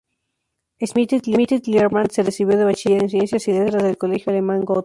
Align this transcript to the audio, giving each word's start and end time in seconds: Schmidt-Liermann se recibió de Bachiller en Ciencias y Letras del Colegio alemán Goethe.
Schmidt-Liermann 0.83 2.09
se 2.09 2.23
recibió 2.23 2.57
de 2.57 2.63
Bachiller 2.63 3.03
en 3.03 3.09
Ciencias 3.11 3.47
y 3.47 3.51
Letras 3.51 3.83
del 3.83 3.99
Colegio 3.99 4.31
alemán 4.31 4.61
Goethe. 4.65 4.79